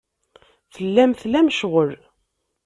Tellam 0.73 1.11
tlam 1.21 1.47
ccɣel. 1.57 1.91